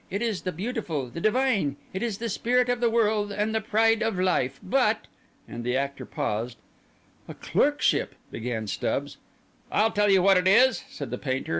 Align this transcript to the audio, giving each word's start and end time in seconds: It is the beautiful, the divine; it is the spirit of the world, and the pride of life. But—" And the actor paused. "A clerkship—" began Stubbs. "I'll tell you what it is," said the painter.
It 0.09 0.23
is 0.23 0.41
the 0.41 0.51
beautiful, 0.51 1.09
the 1.09 1.21
divine; 1.21 1.75
it 1.93 2.01
is 2.01 2.17
the 2.17 2.27
spirit 2.27 2.69
of 2.69 2.79
the 2.79 2.89
world, 2.89 3.31
and 3.31 3.53
the 3.53 3.61
pride 3.61 4.01
of 4.01 4.17
life. 4.19 4.59
But—" 4.63 5.05
And 5.47 5.63
the 5.63 5.77
actor 5.77 6.07
paused. 6.07 6.57
"A 7.27 7.35
clerkship—" 7.35 8.15
began 8.31 8.65
Stubbs. 8.65 9.17
"I'll 9.71 9.91
tell 9.91 10.09
you 10.09 10.23
what 10.23 10.37
it 10.37 10.47
is," 10.47 10.83
said 10.89 11.11
the 11.11 11.19
painter. 11.19 11.49